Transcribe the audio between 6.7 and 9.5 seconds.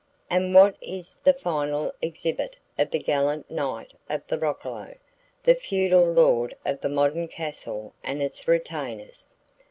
the modern castle and its retainers?